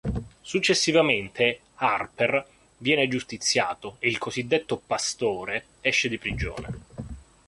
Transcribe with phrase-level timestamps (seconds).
[0.41, 2.43] Successivamente Harper
[2.79, 6.79] viene giustiziato e il cosiddetto pastore esce di prigione.